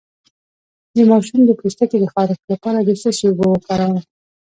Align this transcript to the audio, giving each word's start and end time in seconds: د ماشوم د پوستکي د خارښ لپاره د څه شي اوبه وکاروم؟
د 0.95 0.97
ماشوم 1.09 1.41
د 1.45 1.51
پوستکي 1.59 1.97
د 1.99 2.05
خارښ 2.13 2.39
لپاره 2.51 2.79
د 2.87 2.89
څه 3.01 3.09
شي 3.17 3.25
اوبه 3.29 3.45
وکاروم؟ 3.49 4.01